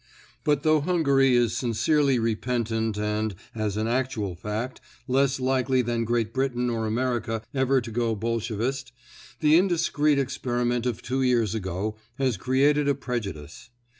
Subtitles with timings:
[0.43, 6.33] But though Hungary is sincerely repentant and, as an actual fact, less likely than Great
[6.33, 8.91] Britain or America ever to go Bolshevist,
[9.41, 13.69] the indiscreet experiment of two years ago has created a prejudice.